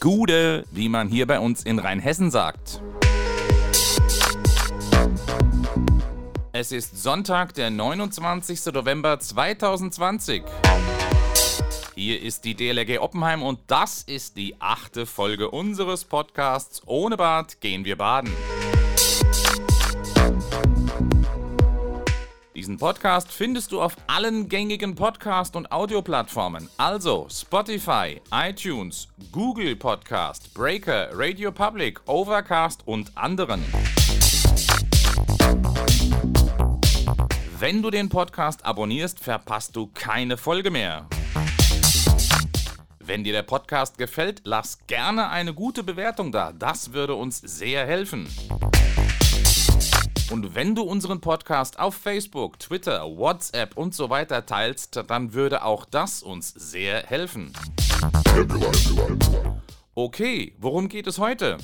Gude, 0.00 0.64
wie 0.70 0.88
man 0.88 1.08
hier 1.08 1.26
bei 1.26 1.40
uns 1.40 1.64
in 1.64 1.80
Rheinhessen 1.80 2.30
sagt. 2.30 2.80
Es 6.52 6.70
ist 6.70 7.02
Sonntag, 7.02 7.54
der 7.54 7.70
29. 7.70 8.72
November 8.72 9.18
2020. 9.18 10.44
Hier 11.96 12.22
ist 12.22 12.44
die 12.44 12.54
DLRG 12.54 13.00
Oppenheim 13.00 13.42
und 13.42 13.58
das 13.66 14.02
ist 14.02 14.36
die 14.36 14.54
achte 14.60 15.04
Folge 15.04 15.50
unseres 15.50 16.04
Podcasts 16.04 16.80
Ohne 16.86 17.16
Bad 17.16 17.60
gehen 17.60 17.84
wir 17.84 17.96
baden. 17.96 18.30
Diesen 22.58 22.76
Podcast 22.76 23.30
findest 23.30 23.70
du 23.70 23.80
auf 23.80 23.94
allen 24.08 24.48
gängigen 24.48 24.96
Podcast- 24.96 25.54
und 25.54 25.70
Audioplattformen, 25.70 26.68
also 26.76 27.28
Spotify, 27.30 28.20
iTunes, 28.32 29.06
Google 29.30 29.76
Podcast, 29.76 30.52
Breaker, 30.54 31.08
Radio 31.12 31.52
Public, 31.52 32.00
Overcast 32.08 32.84
und 32.84 33.16
anderen. 33.16 33.62
Wenn 37.60 37.80
du 37.80 37.90
den 37.90 38.08
Podcast 38.08 38.66
abonnierst, 38.66 39.20
verpasst 39.20 39.76
du 39.76 39.86
keine 39.94 40.36
Folge 40.36 40.72
mehr. 40.72 41.06
Wenn 42.98 43.22
dir 43.22 43.34
der 43.34 43.44
Podcast 43.44 43.98
gefällt, 43.98 44.40
lass 44.42 44.84
gerne 44.88 45.28
eine 45.28 45.54
gute 45.54 45.84
Bewertung 45.84 46.32
da. 46.32 46.50
Das 46.50 46.92
würde 46.92 47.14
uns 47.14 47.38
sehr 47.38 47.86
helfen. 47.86 48.26
Und 50.30 50.54
wenn 50.54 50.74
du 50.74 50.82
unseren 50.82 51.22
Podcast 51.22 51.78
auf 51.78 51.94
Facebook, 51.94 52.58
Twitter, 52.58 53.04
WhatsApp 53.04 53.78
und 53.78 53.94
so 53.94 54.10
weiter 54.10 54.44
teilst, 54.44 55.02
dann 55.06 55.32
würde 55.32 55.64
auch 55.64 55.86
das 55.86 56.22
uns 56.22 56.50
sehr 56.50 57.02
helfen. 57.02 57.52
Okay, 59.94 60.54
worum 60.58 60.88
geht 60.88 61.06
es 61.06 61.18
heute? 61.18 61.56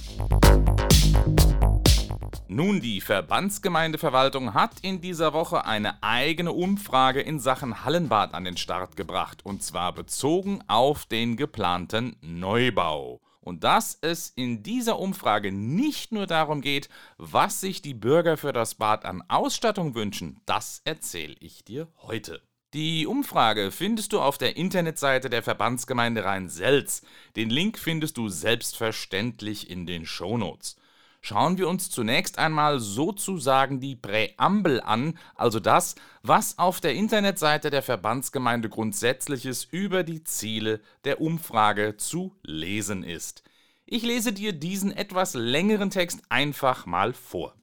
Nun, 2.49 2.81
die 2.81 3.03
Verbandsgemeindeverwaltung 3.03 4.55
hat 4.55 4.81
in 4.81 5.03
dieser 5.03 5.35
Woche 5.35 5.67
eine 5.67 6.03
eigene 6.03 6.53
Umfrage 6.53 7.21
in 7.21 7.41
Sachen 7.41 7.85
Hallenbad 7.85 8.33
an 8.33 8.45
den 8.45 8.57
Start 8.57 8.97
gebracht, 8.97 9.45
und 9.45 9.63
zwar 9.63 9.93
bezogen 9.93 10.61
auf 10.69 11.05
den 11.05 11.37
geplanten 11.37 12.17
Neubau 12.23 13.21
und 13.45 13.63
dass 13.63 13.99
es 14.01 14.31
in 14.35 14.63
dieser 14.63 14.99
Umfrage 14.99 15.53
nicht 15.53 16.13
nur 16.13 16.27
darum 16.27 16.63
geht, 16.63 16.89
was 17.19 17.61
sich 17.61 17.83
die 17.83 17.95
Bürger 17.95 18.37
für 18.37 18.53
das 18.53 18.75
Bad 18.75 19.05
an 19.05 19.23
Ausstattung 19.29 19.95
wünschen, 19.95 20.41
das 20.47 20.81
erzähle 20.85 21.37
ich 21.41 21.65
dir 21.65 21.89
heute. 21.99 22.41
Die 22.73 23.07
Umfrage 23.07 23.71
findest 23.71 24.13
du 24.13 24.21
auf 24.21 24.39
der 24.39 24.57
Internetseite 24.57 25.31
der 25.31 25.45
Verbandsgemeinde 25.45 26.25
Rhein-Selz. 26.25 27.03
Den 27.37 27.49
Link 27.49 27.79
findest 27.79 28.17
du 28.17 28.29
selbstverständlich 28.29 29.71
in 29.71 29.87
den 29.87 30.07
Shownotes 30.07 30.77
schauen 31.25 31.57
wir 31.57 31.69
uns 31.69 31.91
zunächst 31.91 32.39
einmal 32.39 32.81
sozusagen 32.81 33.81
die 33.81 33.97
Präambel 33.97 34.83
an, 34.83 35.19
also 35.35 35.59
das, 35.59 35.95
was 36.23 36.59
auf 36.59 36.83
der 36.83 36.93
Internetseite 36.95 37.71
der 37.71 37.83
Verbandsgemeinde 37.83 38.69
Grundsätzliches 38.69 39.65
über 39.65 40.03
die 40.03 40.23
Ziele 40.23 40.81
der 41.05 41.23
Umfrage 41.23 41.97
zu 41.97 42.37
lesen 42.43 43.03
ist. 43.03 43.43
Ich 43.87 44.03
lese 44.03 44.35
dir 44.35 44.53
diesen 44.53 44.93
etwas 44.93 45.33
längeren 45.33 45.89
Text 45.89 46.21
einfach 46.29 46.85
mal 46.85 47.15
vor. 47.15 47.55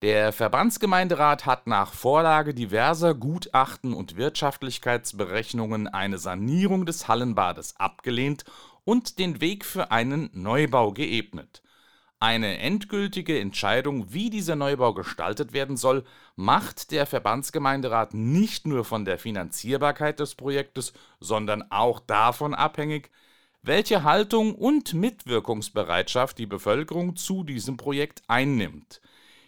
Der 0.00 0.32
Verbandsgemeinderat 0.32 1.44
hat 1.44 1.66
nach 1.66 1.92
Vorlage 1.92 2.54
diverser 2.54 3.14
Gutachten 3.14 3.92
und 3.92 4.16
Wirtschaftlichkeitsberechnungen 4.16 5.88
eine 5.88 6.16
Sanierung 6.16 6.86
des 6.86 7.06
Hallenbades 7.06 7.76
abgelehnt 7.76 8.46
und 8.84 9.18
den 9.18 9.42
Weg 9.42 9.66
für 9.66 9.90
einen 9.90 10.30
Neubau 10.32 10.92
geebnet. 10.92 11.62
Eine 12.22 12.58
endgültige 12.58 13.40
Entscheidung, 13.40 14.12
wie 14.12 14.28
dieser 14.28 14.54
Neubau 14.54 14.92
gestaltet 14.92 15.54
werden 15.54 15.78
soll, 15.78 16.04
macht 16.36 16.90
der 16.90 17.06
Verbandsgemeinderat 17.06 18.12
nicht 18.12 18.66
nur 18.66 18.84
von 18.84 19.06
der 19.06 19.18
Finanzierbarkeit 19.18 20.20
des 20.20 20.34
Projektes, 20.34 20.92
sondern 21.18 21.64
auch 21.70 21.98
davon 21.98 22.52
abhängig, 22.52 23.10
welche 23.62 24.04
Haltung 24.04 24.54
und 24.54 24.92
Mitwirkungsbereitschaft 24.92 26.36
die 26.36 26.44
Bevölkerung 26.44 27.16
zu 27.16 27.42
diesem 27.42 27.78
Projekt 27.78 28.22
einnimmt. 28.28 29.00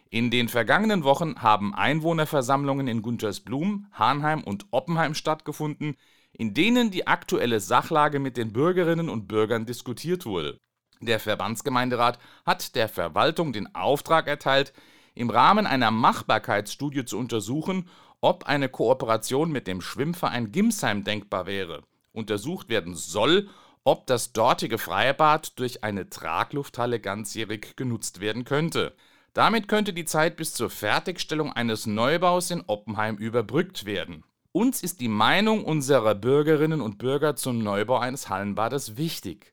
In 0.08 0.30
den 0.30 0.48
vergangenen 0.48 1.04
Wochen 1.04 1.42
haben 1.42 1.74
Einwohnerversammlungen 1.74 2.88
in 2.88 3.02
Guntersblum, 3.02 3.88
Hahnheim 3.92 4.42
und 4.42 4.64
Oppenheim 4.70 5.14
stattgefunden, 5.14 5.98
in 6.32 6.54
denen 6.54 6.90
die 6.90 7.06
aktuelle 7.06 7.60
Sachlage 7.60 8.18
mit 8.18 8.38
den 8.38 8.54
Bürgerinnen 8.54 9.10
und 9.10 9.28
Bürgern 9.28 9.66
diskutiert 9.66 10.24
wurde. 10.24 10.58
Der 11.02 11.18
Verbandsgemeinderat 11.18 12.20
hat 12.46 12.76
der 12.76 12.88
Verwaltung 12.88 13.52
den 13.52 13.74
Auftrag 13.74 14.28
erteilt, 14.28 14.72
im 15.14 15.30
Rahmen 15.30 15.66
einer 15.66 15.90
Machbarkeitsstudie 15.90 17.04
zu 17.04 17.18
untersuchen, 17.18 17.88
ob 18.20 18.44
eine 18.44 18.68
Kooperation 18.68 19.50
mit 19.50 19.66
dem 19.66 19.80
Schwimmverein 19.80 20.52
Gimsheim 20.52 21.02
denkbar 21.02 21.46
wäre. 21.46 21.82
Untersucht 22.12 22.68
werden 22.68 22.94
soll, 22.94 23.48
ob 23.82 24.06
das 24.06 24.32
dortige 24.32 24.78
Freibad 24.78 25.58
durch 25.58 25.82
eine 25.82 26.08
Traglufthalle 26.08 27.00
ganzjährig 27.00 27.74
genutzt 27.74 28.20
werden 28.20 28.44
könnte. 28.44 28.94
Damit 29.34 29.66
könnte 29.66 29.92
die 29.92 30.04
Zeit 30.04 30.36
bis 30.36 30.54
zur 30.54 30.70
Fertigstellung 30.70 31.52
eines 31.52 31.86
Neubaus 31.86 32.52
in 32.52 32.62
Oppenheim 32.68 33.16
überbrückt 33.16 33.86
werden. 33.86 34.22
Uns 34.52 34.84
ist 34.84 35.00
die 35.00 35.08
Meinung 35.08 35.64
unserer 35.64 36.14
Bürgerinnen 36.14 36.80
und 36.80 36.98
Bürger 36.98 37.34
zum 37.34 37.58
Neubau 37.58 37.98
eines 37.98 38.28
Hallenbades 38.28 38.96
wichtig 38.96 39.52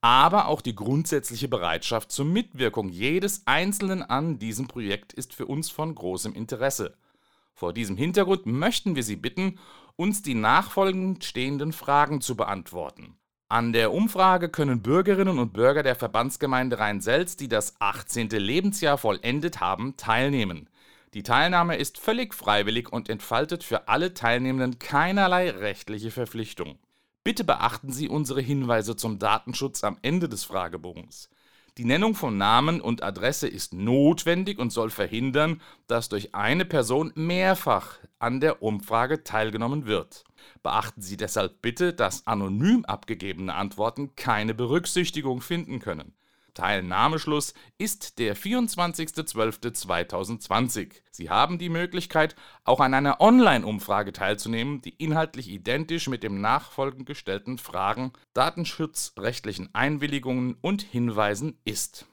aber 0.00 0.46
auch 0.46 0.60
die 0.60 0.74
grundsätzliche 0.74 1.48
Bereitschaft 1.48 2.10
zur 2.10 2.24
Mitwirkung 2.24 2.88
jedes 2.88 3.42
Einzelnen 3.46 4.02
an 4.02 4.38
diesem 4.38 4.66
Projekt 4.66 5.12
ist 5.12 5.34
für 5.34 5.46
uns 5.46 5.70
von 5.70 5.94
großem 5.94 6.34
Interesse. 6.34 6.94
Vor 7.54 7.72
diesem 7.72 7.96
Hintergrund 7.96 8.46
möchten 8.46 8.96
wir 8.96 9.02
Sie 9.02 9.16
bitten, 9.16 9.58
uns 9.96 10.22
die 10.22 10.34
nachfolgend 10.34 11.24
stehenden 11.24 11.72
Fragen 11.72 12.22
zu 12.22 12.34
beantworten. 12.36 13.16
An 13.50 13.72
der 13.72 13.92
Umfrage 13.92 14.48
können 14.48 14.80
Bürgerinnen 14.80 15.38
und 15.38 15.52
Bürger 15.52 15.82
der 15.82 15.96
Verbandsgemeinde 15.96 16.78
Rhein-Selz, 16.78 17.36
die 17.36 17.48
das 17.48 17.74
18. 17.80 18.30
Lebensjahr 18.30 18.96
vollendet 18.96 19.60
haben, 19.60 19.96
teilnehmen. 19.96 20.70
Die 21.14 21.24
Teilnahme 21.24 21.76
ist 21.76 21.98
völlig 21.98 22.32
freiwillig 22.32 22.92
und 22.92 23.08
entfaltet 23.08 23.64
für 23.64 23.88
alle 23.88 24.14
Teilnehmenden 24.14 24.78
keinerlei 24.78 25.50
rechtliche 25.50 26.12
Verpflichtung. 26.12 26.78
Bitte 27.30 27.44
beachten 27.44 27.92
Sie 27.92 28.08
unsere 28.08 28.40
Hinweise 28.40 28.96
zum 28.96 29.20
Datenschutz 29.20 29.84
am 29.84 29.98
Ende 30.02 30.28
des 30.28 30.42
Fragebogens. 30.42 31.30
Die 31.78 31.84
Nennung 31.84 32.16
von 32.16 32.36
Namen 32.36 32.80
und 32.80 33.04
Adresse 33.04 33.46
ist 33.46 33.72
notwendig 33.72 34.58
und 34.58 34.72
soll 34.72 34.90
verhindern, 34.90 35.62
dass 35.86 36.08
durch 36.08 36.34
eine 36.34 36.64
Person 36.64 37.12
mehrfach 37.14 38.00
an 38.18 38.40
der 38.40 38.64
Umfrage 38.64 39.22
teilgenommen 39.22 39.86
wird. 39.86 40.24
Beachten 40.64 41.02
Sie 41.02 41.16
deshalb 41.16 41.62
bitte, 41.62 41.92
dass 41.92 42.26
anonym 42.26 42.84
abgegebene 42.84 43.54
Antworten 43.54 44.16
keine 44.16 44.52
Berücksichtigung 44.52 45.40
finden 45.40 45.78
können. 45.78 46.14
Teilnahmeschluss 46.54 47.54
ist 47.78 48.18
der 48.18 48.36
24.12.2020. 48.36 50.92
Sie 51.10 51.30
haben 51.30 51.58
die 51.58 51.68
Möglichkeit, 51.68 52.36
auch 52.64 52.80
an 52.80 52.94
einer 52.94 53.20
Online-Umfrage 53.20 54.12
teilzunehmen, 54.12 54.80
die 54.82 54.90
inhaltlich 54.90 55.48
identisch 55.48 56.08
mit 56.08 56.22
dem 56.22 56.40
nachfolgend 56.40 57.06
gestellten 57.06 57.58
Fragen, 57.58 58.12
datenschutzrechtlichen 58.34 59.74
Einwilligungen 59.74 60.56
und 60.60 60.82
Hinweisen 60.82 61.58
ist. 61.64 62.06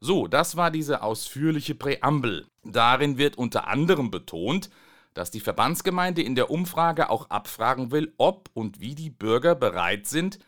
So, 0.00 0.28
das 0.28 0.56
war 0.56 0.70
diese 0.70 1.02
ausführliche 1.02 1.74
Präambel. 1.74 2.46
Darin 2.64 3.18
wird 3.18 3.36
unter 3.36 3.66
anderem 3.66 4.10
betont, 4.10 4.70
dass 5.14 5.32
die 5.32 5.40
Verbandsgemeinde 5.40 6.22
in 6.22 6.36
der 6.36 6.50
Umfrage 6.50 7.10
auch 7.10 7.30
abfragen 7.30 7.90
will, 7.90 8.14
ob 8.18 8.50
und 8.54 8.80
wie 8.80 8.94
die 8.94 9.10
Bürger 9.10 9.56
bereit 9.56 10.06
sind, 10.06 10.38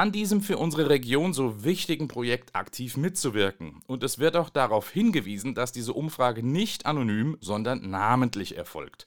an 0.00 0.12
diesem 0.12 0.40
für 0.40 0.56
unsere 0.56 0.88
Region 0.88 1.34
so 1.34 1.62
wichtigen 1.62 2.08
Projekt 2.08 2.56
aktiv 2.56 2.96
mitzuwirken. 2.96 3.82
Und 3.86 4.02
es 4.02 4.18
wird 4.18 4.34
auch 4.34 4.48
darauf 4.48 4.88
hingewiesen, 4.88 5.54
dass 5.54 5.72
diese 5.72 5.92
Umfrage 5.92 6.42
nicht 6.42 6.86
anonym, 6.86 7.36
sondern 7.42 7.90
namentlich 7.90 8.56
erfolgt. 8.56 9.06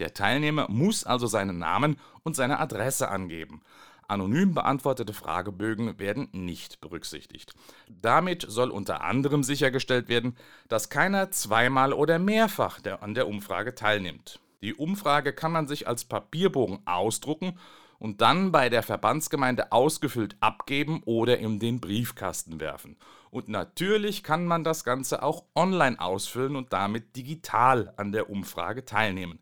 Der 0.00 0.14
Teilnehmer 0.14 0.66
muss 0.68 1.04
also 1.04 1.28
seinen 1.28 1.60
Namen 1.60 1.96
und 2.24 2.34
seine 2.34 2.58
Adresse 2.58 3.08
angeben. 3.08 3.62
Anonym 4.08 4.52
beantwortete 4.52 5.12
Fragebögen 5.12 6.00
werden 6.00 6.26
nicht 6.32 6.80
berücksichtigt. 6.80 7.54
Damit 7.88 8.44
soll 8.48 8.72
unter 8.72 9.02
anderem 9.04 9.44
sichergestellt 9.44 10.08
werden, 10.08 10.34
dass 10.66 10.88
keiner 10.90 11.30
zweimal 11.30 11.92
oder 11.92 12.18
mehrfach 12.18 12.80
an 13.00 13.14
der 13.14 13.28
Umfrage 13.28 13.76
teilnimmt. 13.76 14.40
Die 14.60 14.74
Umfrage 14.74 15.32
kann 15.32 15.52
man 15.52 15.68
sich 15.68 15.86
als 15.86 16.04
Papierbogen 16.04 16.80
ausdrucken 16.84 17.56
und 18.02 18.20
dann 18.20 18.50
bei 18.50 18.68
der 18.68 18.82
Verbandsgemeinde 18.82 19.70
ausgefüllt 19.70 20.34
abgeben 20.40 21.04
oder 21.04 21.38
in 21.38 21.60
den 21.60 21.78
Briefkasten 21.78 22.58
werfen. 22.58 22.96
Und 23.30 23.46
natürlich 23.46 24.24
kann 24.24 24.44
man 24.44 24.64
das 24.64 24.82
Ganze 24.82 25.22
auch 25.22 25.44
online 25.54 26.00
ausfüllen 26.00 26.56
und 26.56 26.72
damit 26.72 27.14
digital 27.14 27.94
an 27.96 28.10
der 28.10 28.28
Umfrage 28.28 28.84
teilnehmen. 28.84 29.38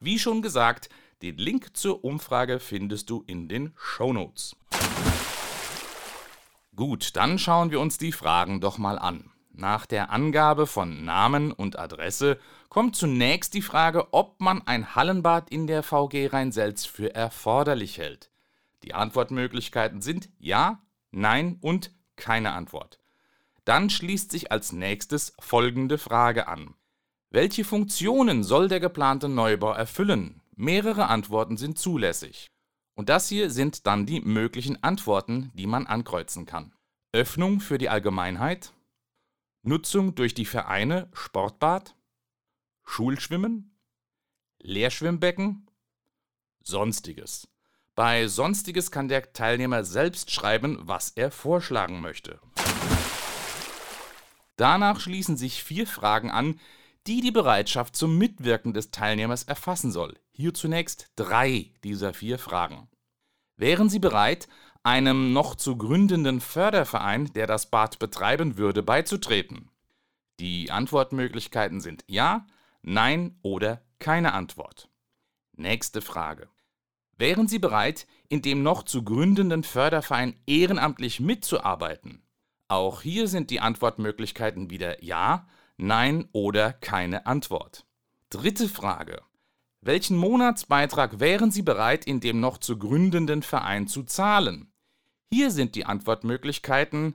Wie 0.00 0.18
schon 0.18 0.42
gesagt, 0.42 0.88
den 1.22 1.36
Link 1.36 1.76
zur 1.76 2.04
Umfrage 2.04 2.58
findest 2.58 3.08
du 3.08 3.22
in 3.28 3.46
den 3.46 3.72
Show 3.76 4.12
Notes. 4.12 4.56
Gut, 6.74 7.14
dann 7.14 7.38
schauen 7.38 7.70
wir 7.70 7.78
uns 7.78 7.98
die 7.98 8.10
Fragen 8.10 8.60
doch 8.60 8.78
mal 8.78 8.98
an. 8.98 9.31
Nach 9.54 9.84
der 9.86 10.10
Angabe 10.10 10.66
von 10.66 11.04
Namen 11.04 11.52
und 11.52 11.78
Adresse 11.78 12.38
kommt 12.70 12.96
zunächst 12.96 13.52
die 13.52 13.62
Frage, 13.62 14.12
ob 14.12 14.40
man 14.40 14.66
ein 14.66 14.94
Hallenbad 14.94 15.50
in 15.50 15.66
der 15.66 15.82
VG 15.82 16.28
Rheinselz 16.28 16.86
für 16.86 17.14
erforderlich 17.14 17.98
hält. 17.98 18.30
Die 18.82 18.94
Antwortmöglichkeiten 18.94 20.00
sind 20.00 20.30
Ja, 20.38 20.80
Nein 21.12 21.58
und 21.60 21.92
keine 22.16 22.52
Antwort. 22.52 22.98
Dann 23.64 23.90
schließt 23.90 24.30
sich 24.30 24.50
als 24.50 24.72
nächstes 24.72 25.34
folgende 25.38 25.98
Frage 25.98 26.48
an. 26.48 26.74
Welche 27.30 27.64
Funktionen 27.64 28.42
soll 28.42 28.68
der 28.68 28.80
geplante 28.80 29.28
Neubau 29.28 29.72
erfüllen? 29.72 30.40
Mehrere 30.56 31.06
Antworten 31.06 31.56
sind 31.56 31.78
zulässig. 31.78 32.46
Und 32.94 33.08
das 33.08 33.28
hier 33.28 33.50
sind 33.50 33.86
dann 33.86 34.06
die 34.06 34.20
möglichen 34.20 34.82
Antworten, 34.82 35.50
die 35.54 35.66
man 35.66 35.86
ankreuzen 35.86 36.46
kann. 36.46 36.72
Öffnung 37.12 37.60
für 37.60 37.78
die 37.78 37.88
Allgemeinheit, 37.88 38.72
Nutzung 39.64 40.16
durch 40.16 40.34
die 40.34 40.44
Vereine 40.44 41.08
Sportbad, 41.12 41.94
Schulschwimmen, 42.84 43.78
Lehrschwimmbecken, 44.58 45.70
Sonstiges. 46.64 47.46
Bei 47.94 48.26
Sonstiges 48.26 48.90
kann 48.90 49.06
der 49.06 49.32
Teilnehmer 49.32 49.84
selbst 49.84 50.32
schreiben, 50.32 50.78
was 50.80 51.10
er 51.10 51.30
vorschlagen 51.30 52.00
möchte. 52.00 52.40
Danach 54.56 54.98
schließen 54.98 55.36
sich 55.36 55.62
vier 55.62 55.86
Fragen 55.86 56.32
an, 56.32 56.58
die 57.06 57.20
die 57.20 57.30
Bereitschaft 57.30 57.94
zum 57.94 58.18
Mitwirken 58.18 58.74
des 58.74 58.90
Teilnehmers 58.90 59.44
erfassen 59.44 59.92
soll. 59.92 60.18
Hier 60.32 60.54
zunächst 60.54 61.12
drei 61.14 61.72
dieser 61.84 62.14
vier 62.14 62.40
Fragen. 62.40 62.88
Wären 63.56 63.88
Sie 63.88 64.00
bereit, 64.00 64.48
einem 64.82 65.32
noch 65.32 65.54
zu 65.54 65.76
gründenden 65.76 66.40
Förderverein, 66.40 67.32
der 67.34 67.46
das 67.46 67.70
Bad 67.70 67.98
betreiben 67.98 68.56
würde, 68.56 68.82
beizutreten? 68.82 69.70
Die 70.40 70.70
Antwortmöglichkeiten 70.70 71.80
sind 71.80 72.04
Ja, 72.06 72.46
Nein 72.82 73.38
oder 73.42 73.82
keine 74.00 74.32
Antwort. 74.32 74.88
Nächste 75.52 76.00
Frage. 76.00 76.48
Wären 77.16 77.46
Sie 77.46 77.60
bereit, 77.60 78.08
in 78.28 78.42
dem 78.42 78.64
noch 78.64 78.82
zu 78.82 79.04
gründenden 79.04 79.62
Förderverein 79.62 80.34
ehrenamtlich 80.46 81.20
mitzuarbeiten? 81.20 82.22
Auch 82.66 83.02
hier 83.02 83.28
sind 83.28 83.50
die 83.50 83.60
Antwortmöglichkeiten 83.60 84.70
wieder 84.70 85.04
Ja, 85.04 85.46
Nein 85.76 86.28
oder 86.32 86.72
keine 86.72 87.26
Antwort. 87.26 87.86
Dritte 88.30 88.68
Frage. 88.68 89.22
Welchen 89.82 90.16
Monatsbeitrag 90.16 91.20
wären 91.20 91.50
Sie 91.50 91.62
bereit, 91.62 92.04
in 92.06 92.20
dem 92.20 92.40
noch 92.40 92.58
zu 92.58 92.78
gründenden 92.78 93.42
Verein 93.42 93.86
zu 93.86 94.04
zahlen? 94.04 94.71
Hier 95.34 95.50
sind 95.50 95.76
die 95.76 95.86
Antwortmöglichkeiten 95.86 97.14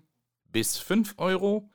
bis 0.52 0.80
5 0.80 1.14
Euro, 1.18 1.70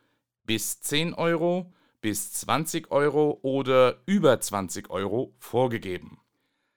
bis 0.44 0.80
10 0.80 1.14
Euro, 1.14 1.72
bis 2.00 2.32
20 2.32 2.90
Euro 2.90 3.38
oder 3.42 4.00
über 4.06 4.40
20 4.40 4.90
Euro 4.90 5.36
vorgegeben. 5.38 6.18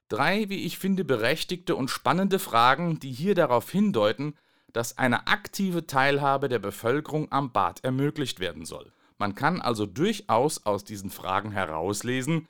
Drei, 0.07 0.49
wie 0.49 0.65
ich 0.65 0.77
finde, 0.77 1.03
berechtigte 1.03 1.75
und 1.75 1.89
spannende 1.89 2.37
Fragen, 2.37 2.99
die 2.99 3.11
hier 3.11 3.33
darauf 3.33 3.71
hindeuten, 3.71 4.35
dass 4.71 4.99
eine 4.99 5.25
aktive 5.25 5.87
Teilhabe 5.87 6.47
der 6.47 6.59
Bevölkerung 6.59 7.31
am 7.31 7.51
Bad 7.51 7.83
ermöglicht 7.83 8.39
werden 8.39 8.65
soll. 8.65 8.93
Man 9.17 9.33
kann 9.33 9.61
also 9.61 9.87
durchaus 9.87 10.63
aus 10.67 10.83
diesen 10.83 11.09
Fragen 11.09 11.49
herauslesen, 11.49 12.47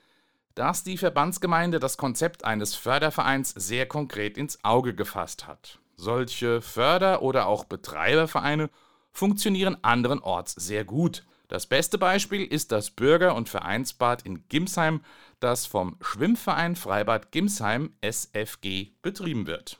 dass 0.54 0.84
die 0.84 0.98
Verbandsgemeinde 0.98 1.80
das 1.80 1.96
Konzept 1.96 2.44
eines 2.44 2.76
Fördervereins 2.76 3.52
sehr 3.52 3.86
konkret 3.86 4.38
ins 4.38 4.62
Auge 4.66 4.94
gefasst 4.94 5.48
hat. 5.48 5.80
Solche 5.98 6.62
Förder- 6.62 7.22
oder 7.22 7.48
auch 7.48 7.66
Betreibervereine 7.66 8.70
funktionieren 9.12 9.78
anderenorts 9.82 10.54
sehr 10.54 10.84
gut. 10.84 11.24
Das 11.48 11.68
beste 11.68 11.98
Beispiel 11.98 12.44
ist 12.44 12.72
das 12.72 12.92
Bürger- 12.92 13.36
und 13.36 13.50
Vereinsbad 13.50 14.24
in 14.24 14.48
Gimsheim, 14.50 15.02
das 15.40 15.66
vom 15.66 15.98
Schwimmverein 16.02 16.76
Freibad 16.76 17.32
Gimsheim 17.32 17.94
SFG 18.02 18.92
betrieben 19.02 19.48
wird. 19.48 19.80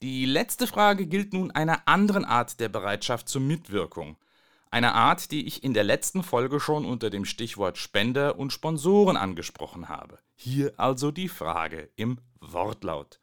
Die 0.00 0.26
letzte 0.26 0.68
Frage 0.68 1.06
gilt 1.06 1.32
nun 1.32 1.50
einer 1.50 1.88
anderen 1.88 2.24
Art 2.24 2.60
der 2.60 2.68
Bereitschaft 2.68 3.28
zur 3.28 3.40
Mitwirkung. 3.40 4.16
Eine 4.70 4.94
Art, 4.94 5.32
die 5.32 5.46
ich 5.46 5.64
in 5.64 5.72
der 5.74 5.82
letzten 5.82 6.22
Folge 6.22 6.60
schon 6.60 6.84
unter 6.84 7.10
dem 7.10 7.24
Stichwort 7.24 7.78
Spender 7.78 8.38
und 8.38 8.52
Sponsoren 8.52 9.16
angesprochen 9.16 9.88
habe. 9.88 10.18
Hier 10.36 10.74
also 10.76 11.10
die 11.10 11.28
Frage 11.28 11.88
im 11.96 12.18
Wortlaut. 12.38 13.18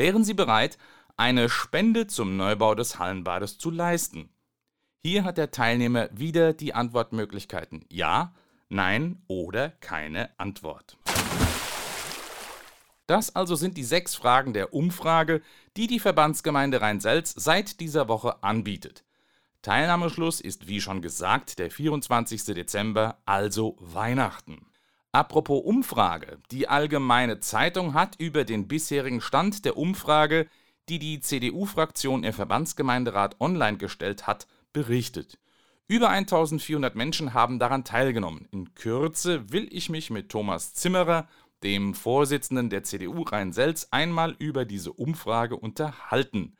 Wären 0.00 0.24
Sie 0.24 0.32
bereit, 0.32 0.78
eine 1.18 1.50
Spende 1.50 2.06
zum 2.06 2.38
Neubau 2.38 2.74
des 2.74 2.98
Hallenbades 2.98 3.58
zu 3.58 3.70
leisten? 3.70 4.30
Hier 5.02 5.24
hat 5.24 5.36
der 5.36 5.50
Teilnehmer 5.50 6.08
wieder 6.10 6.54
die 6.54 6.72
Antwortmöglichkeiten 6.72 7.84
Ja, 7.90 8.32
Nein 8.70 9.20
oder 9.26 9.68
keine 9.68 10.30
Antwort. 10.38 10.96
Das 13.06 13.36
also 13.36 13.56
sind 13.56 13.76
die 13.76 13.84
sechs 13.84 14.14
Fragen 14.14 14.54
der 14.54 14.72
Umfrage, 14.72 15.42
die 15.76 15.86
die 15.86 16.00
Verbandsgemeinde 16.00 16.80
Rhein-Selz 16.80 17.34
seit 17.36 17.78
dieser 17.78 18.08
Woche 18.08 18.42
anbietet. 18.42 19.04
Teilnahmeschluss 19.60 20.40
ist 20.40 20.66
wie 20.66 20.80
schon 20.80 21.02
gesagt 21.02 21.58
der 21.58 21.70
24. 21.70 22.42
Dezember, 22.54 23.18
also 23.26 23.76
Weihnachten. 23.78 24.69
Apropos 25.12 25.64
Umfrage. 25.64 26.38
Die 26.52 26.68
Allgemeine 26.68 27.40
Zeitung 27.40 27.94
hat 27.94 28.14
über 28.20 28.44
den 28.44 28.68
bisherigen 28.68 29.20
Stand 29.20 29.64
der 29.64 29.76
Umfrage, 29.76 30.46
die 30.88 31.00
die 31.00 31.20
CDU-Fraktion 31.20 32.22
im 32.22 32.32
Verbandsgemeinderat 32.32 33.40
online 33.40 33.76
gestellt 33.76 34.28
hat, 34.28 34.46
berichtet. 34.72 35.38
Über 35.88 36.10
1400 36.10 36.94
Menschen 36.94 37.34
haben 37.34 37.58
daran 37.58 37.82
teilgenommen. 37.82 38.46
In 38.52 38.74
Kürze 38.76 39.50
will 39.50 39.66
ich 39.72 39.88
mich 39.88 40.10
mit 40.10 40.28
Thomas 40.28 40.74
Zimmerer, 40.74 41.26
dem 41.64 41.94
Vorsitzenden 41.94 42.70
der 42.70 42.84
CDU 42.84 43.22
Rhein-Selz, 43.22 43.88
einmal 43.90 44.36
über 44.38 44.64
diese 44.64 44.92
Umfrage 44.92 45.56
unterhalten. 45.56 46.56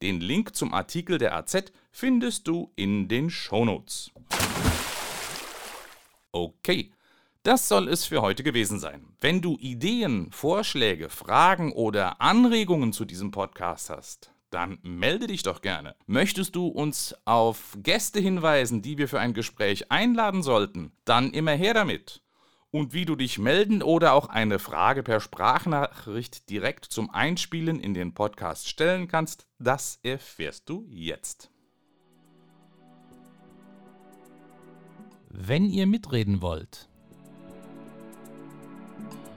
Den 0.00 0.20
Link 0.20 0.54
zum 0.54 0.72
Artikel 0.72 1.18
der 1.18 1.34
AZ 1.34 1.72
findest 1.90 2.46
du 2.46 2.70
in 2.76 3.08
den 3.08 3.30
Shownotes. 3.30 4.12
Okay, 6.30 6.92
das 7.42 7.68
soll 7.68 7.88
es 7.88 8.04
für 8.04 8.22
heute 8.22 8.42
gewesen 8.42 8.78
sein. 8.78 9.14
Wenn 9.20 9.40
du 9.40 9.56
Ideen, 9.58 10.30
Vorschläge, 10.30 11.08
Fragen 11.08 11.72
oder 11.72 12.20
Anregungen 12.20 12.92
zu 12.92 13.04
diesem 13.04 13.30
Podcast 13.30 13.90
hast, 13.90 14.32
dann 14.50 14.78
melde 14.82 15.26
dich 15.26 15.42
doch 15.42 15.62
gerne. 15.62 15.94
Möchtest 16.06 16.56
du 16.56 16.66
uns 16.66 17.14
auf 17.24 17.78
Gäste 17.82 18.20
hinweisen, 18.20 18.82
die 18.82 18.98
wir 18.98 19.08
für 19.08 19.20
ein 19.20 19.32
Gespräch 19.32 19.90
einladen 19.90 20.42
sollten, 20.42 20.92
dann 21.04 21.32
immer 21.32 21.52
her 21.52 21.72
damit 21.72 22.22
und 22.70 22.92
wie 22.92 23.04
du 23.04 23.16
dich 23.16 23.38
melden 23.38 23.82
oder 23.82 24.12
auch 24.12 24.28
eine 24.28 24.58
Frage 24.58 25.02
per 25.02 25.20
Sprachnachricht 25.20 26.48
direkt 26.50 26.84
zum 26.84 27.10
Einspielen 27.10 27.80
in 27.80 27.94
den 27.94 28.14
Podcast 28.14 28.68
stellen 28.68 29.08
kannst, 29.08 29.46
das 29.58 29.98
erfährst 30.02 30.68
du 30.68 30.84
jetzt. 30.88 31.50
Wenn 35.28 35.64
ihr 35.64 35.86
mitreden 35.86 36.42
wollt, 36.42 36.89